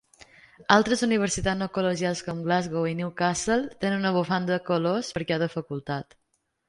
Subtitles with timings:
[0.75, 5.51] Altres universitats no col·legials com Glasgow i Newcastle tenen una bufanda colors per a cada
[5.59, 6.19] facultat.